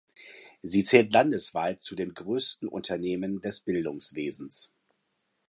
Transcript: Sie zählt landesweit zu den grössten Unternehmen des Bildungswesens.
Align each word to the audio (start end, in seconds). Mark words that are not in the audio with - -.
Sie 0.63 0.83
zählt 0.83 1.13
landesweit 1.13 1.83
zu 1.83 1.93
den 1.95 2.15
grössten 2.15 2.67
Unternehmen 2.67 3.39
des 3.39 3.59
Bildungswesens. 3.59 4.73